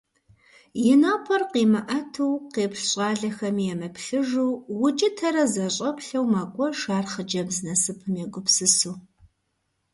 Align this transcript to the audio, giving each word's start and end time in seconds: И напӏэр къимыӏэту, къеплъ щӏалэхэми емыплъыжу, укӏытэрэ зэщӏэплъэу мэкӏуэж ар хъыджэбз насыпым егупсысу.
И 0.89 0.93
напӏэр 1.01 1.43
къимыӏэту, 1.51 2.29
къеплъ 2.53 2.81
щӏалэхэми 2.89 3.63
емыплъыжу, 3.73 4.51
укӏытэрэ 4.85 5.43
зэщӏэплъэу 5.53 6.25
мэкӏуэж 6.31 6.79
ар 6.97 7.05
хъыджэбз 7.11 7.57
насыпым 7.65 8.13
егупсысу. 8.23 8.95